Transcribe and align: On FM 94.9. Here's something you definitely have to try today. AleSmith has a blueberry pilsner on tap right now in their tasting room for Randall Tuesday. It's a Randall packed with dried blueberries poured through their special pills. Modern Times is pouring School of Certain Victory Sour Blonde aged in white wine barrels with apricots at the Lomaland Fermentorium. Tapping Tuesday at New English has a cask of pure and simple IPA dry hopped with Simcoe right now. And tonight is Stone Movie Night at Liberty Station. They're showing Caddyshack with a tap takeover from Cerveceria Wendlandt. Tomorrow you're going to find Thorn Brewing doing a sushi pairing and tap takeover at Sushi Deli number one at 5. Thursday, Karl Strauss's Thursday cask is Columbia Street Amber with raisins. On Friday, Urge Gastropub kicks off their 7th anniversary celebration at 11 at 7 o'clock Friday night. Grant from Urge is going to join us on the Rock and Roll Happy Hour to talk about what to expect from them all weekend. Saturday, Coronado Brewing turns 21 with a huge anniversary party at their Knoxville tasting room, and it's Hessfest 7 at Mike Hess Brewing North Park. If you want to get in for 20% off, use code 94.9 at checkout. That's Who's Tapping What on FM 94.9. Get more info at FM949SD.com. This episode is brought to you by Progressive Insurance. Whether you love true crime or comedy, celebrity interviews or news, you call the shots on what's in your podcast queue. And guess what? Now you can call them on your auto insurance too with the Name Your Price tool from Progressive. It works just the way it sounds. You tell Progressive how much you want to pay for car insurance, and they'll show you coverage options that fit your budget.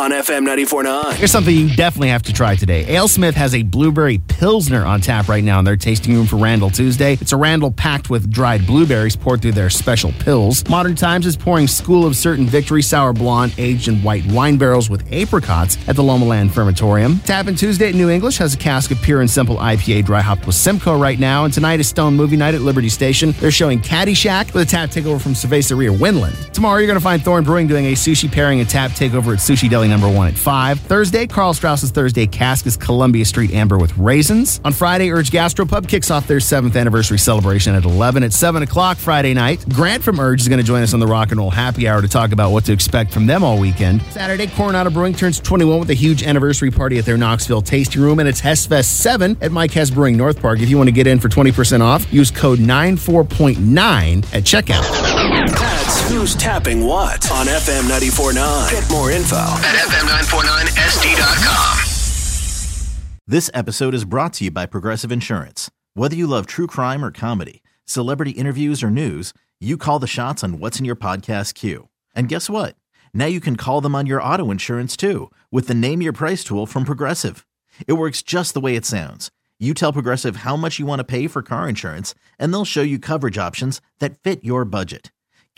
On 0.00 0.12
FM 0.12 0.48
94.9. 0.48 1.12
Here's 1.12 1.30
something 1.30 1.54
you 1.54 1.76
definitely 1.76 2.08
have 2.08 2.22
to 2.22 2.32
try 2.32 2.56
today. 2.56 2.84
AleSmith 2.84 3.34
has 3.34 3.54
a 3.54 3.62
blueberry 3.62 4.16
pilsner 4.16 4.82
on 4.82 5.02
tap 5.02 5.28
right 5.28 5.44
now 5.44 5.58
in 5.58 5.66
their 5.66 5.76
tasting 5.76 6.14
room 6.14 6.24
for 6.26 6.36
Randall 6.36 6.70
Tuesday. 6.70 7.18
It's 7.20 7.32
a 7.32 7.36
Randall 7.36 7.70
packed 7.70 8.08
with 8.08 8.32
dried 8.32 8.66
blueberries 8.66 9.14
poured 9.14 9.42
through 9.42 9.52
their 9.52 9.68
special 9.68 10.12
pills. 10.12 10.66
Modern 10.70 10.94
Times 10.94 11.26
is 11.26 11.36
pouring 11.36 11.66
School 11.66 12.06
of 12.06 12.16
Certain 12.16 12.46
Victory 12.46 12.80
Sour 12.80 13.12
Blonde 13.12 13.52
aged 13.58 13.88
in 13.88 14.02
white 14.02 14.24
wine 14.24 14.56
barrels 14.56 14.88
with 14.88 15.06
apricots 15.12 15.76
at 15.86 15.96
the 15.96 16.02
Lomaland 16.02 16.48
Fermentorium. 16.48 17.22
Tapping 17.26 17.54
Tuesday 17.54 17.90
at 17.90 17.94
New 17.94 18.08
English 18.08 18.38
has 18.38 18.54
a 18.54 18.56
cask 18.56 18.90
of 18.90 19.02
pure 19.02 19.20
and 19.20 19.28
simple 19.28 19.56
IPA 19.56 20.06
dry 20.06 20.22
hopped 20.22 20.46
with 20.46 20.54
Simcoe 20.54 20.98
right 20.98 21.18
now. 21.18 21.44
And 21.44 21.52
tonight 21.52 21.78
is 21.78 21.90
Stone 21.90 22.16
Movie 22.16 22.38
Night 22.38 22.54
at 22.54 22.62
Liberty 22.62 22.88
Station. 22.88 23.32
They're 23.32 23.50
showing 23.50 23.78
Caddyshack 23.80 24.54
with 24.54 24.66
a 24.66 24.70
tap 24.70 24.88
takeover 24.88 25.20
from 25.20 25.34
Cerveceria 25.34 25.94
Wendlandt. 25.94 26.52
Tomorrow 26.52 26.78
you're 26.78 26.86
going 26.86 26.98
to 26.98 27.04
find 27.04 27.22
Thorn 27.22 27.44
Brewing 27.44 27.66
doing 27.66 27.84
a 27.84 27.92
sushi 27.92 28.32
pairing 28.32 28.60
and 28.60 28.68
tap 28.68 28.92
takeover 28.92 29.34
at 29.34 29.40
Sushi 29.40 29.68
Deli 29.68 29.89
number 29.90 30.08
one 30.08 30.28
at 30.28 30.38
5. 30.38 30.80
Thursday, 30.80 31.26
Karl 31.26 31.52
Strauss's 31.52 31.90
Thursday 31.90 32.26
cask 32.26 32.66
is 32.66 32.76
Columbia 32.76 33.24
Street 33.24 33.52
Amber 33.52 33.76
with 33.76 33.96
raisins. 33.98 34.60
On 34.64 34.72
Friday, 34.72 35.10
Urge 35.10 35.30
Gastropub 35.30 35.88
kicks 35.88 36.10
off 36.10 36.26
their 36.26 36.38
7th 36.38 36.76
anniversary 36.76 37.18
celebration 37.18 37.74
at 37.74 37.84
11 37.84 38.22
at 38.22 38.32
7 38.32 38.62
o'clock 38.62 38.96
Friday 38.96 39.34
night. 39.34 39.64
Grant 39.70 40.02
from 40.02 40.20
Urge 40.20 40.40
is 40.40 40.48
going 40.48 40.60
to 40.60 40.64
join 40.64 40.82
us 40.82 40.94
on 40.94 41.00
the 41.00 41.06
Rock 41.06 41.30
and 41.30 41.40
Roll 41.40 41.50
Happy 41.50 41.88
Hour 41.88 42.00
to 42.00 42.08
talk 42.08 42.32
about 42.32 42.52
what 42.52 42.64
to 42.64 42.72
expect 42.72 43.12
from 43.12 43.26
them 43.26 43.42
all 43.42 43.58
weekend. 43.58 44.02
Saturday, 44.04 44.46
Coronado 44.46 44.90
Brewing 44.90 45.14
turns 45.14 45.40
21 45.40 45.80
with 45.80 45.90
a 45.90 45.94
huge 45.94 46.22
anniversary 46.22 46.70
party 46.70 46.98
at 46.98 47.04
their 47.04 47.18
Knoxville 47.18 47.62
tasting 47.62 48.00
room, 48.00 48.20
and 48.20 48.28
it's 48.28 48.40
Hessfest 48.40 48.84
7 48.84 49.36
at 49.40 49.52
Mike 49.52 49.72
Hess 49.72 49.90
Brewing 49.90 50.16
North 50.16 50.40
Park. 50.40 50.60
If 50.60 50.68
you 50.68 50.76
want 50.76 50.88
to 50.88 50.92
get 50.92 51.06
in 51.06 51.18
for 51.18 51.28
20% 51.28 51.80
off, 51.80 52.10
use 52.12 52.30
code 52.30 52.60
94.9 52.60 54.34
at 54.34 54.44
checkout. 54.44 55.09
That's 55.34 56.10
Who's 56.10 56.34
Tapping 56.34 56.84
What 56.84 57.30
on 57.30 57.46
FM 57.46 57.82
94.9. 57.88 58.70
Get 58.70 58.90
more 58.90 59.12
info 59.12 59.36
at 59.36 59.76
FM949SD.com. 59.88 61.78
This 63.28 63.48
episode 63.54 63.94
is 63.94 64.04
brought 64.04 64.32
to 64.34 64.44
you 64.44 64.50
by 64.50 64.66
Progressive 64.66 65.12
Insurance. 65.12 65.70
Whether 65.94 66.16
you 66.16 66.26
love 66.26 66.46
true 66.46 66.66
crime 66.66 67.04
or 67.04 67.12
comedy, 67.12 67.62
celebrity 67.84 68.32
interviews 68.32 68.82
or 68.82 68.90
news, 68.90 69.32
you 69.60 69.76
call 69.76 70.00
the 70.00 70.08
shots 70.08 70.42
on 70.42 70.58
what's 70.58 70.80
in 70.80 70.84
your 70.84 70.96
podcast 70.96 71.54
queue. 71.54 71.88
And 72.12 72.28
guess 72.28 72.50
what? 72.50 72.74
Now 73.14 73.26
you 73.26 73.38
can 73.40 73.54
call 73.54 73.80
them 73.80 73.94
on 73.94 74.06
your 74.06 74.20
auto 74.20 74.50
insurance 74.50 74.96
too 74.96 75.30
with 75.52 75.68
the 75.68 75.74
Name 75.74 76.02
Your 76.02 76.12
Price 76.12 76.42
tool 76.42 76.66
from 76.66 76.84
Progressive. 76.84 77.46
It 77.86 77.92
works 77.92 78.20
just 78.20 78.52
the 78.52 78.60
way 78.60 78.74
it 78.74 78.84
sounds. 78.84 79.30
You 79.60 79.74
tell 79.74 79.92
Progressive 79.92 80.36
how 80.36 80.56
much 80.56 80.80
you 80.80 80.86
want 80.86 80.98
to 80.98 81.04
pay 81.04 81.26
for 81.28 81.42
car 81.42 81.68
insurance, 81.68 82.14
and 82.38 82.50
they'll 82.52 82.64
show 82.64 82.80
you 82.82 82.98
coverage 82.98 83.36
options 83.38 83.80
that 84.00 84.16
fit 84.18 84.42
your 84.42 84.64
budget. 84.64 85.12